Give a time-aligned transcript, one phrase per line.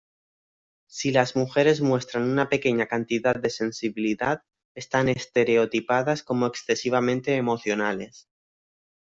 [0.87, 4.41] Si las mujeres muestran una pequeña cantidad de sensibilidad,
[4.73, 8.27] están estereotipadas como excesivamente emocionales.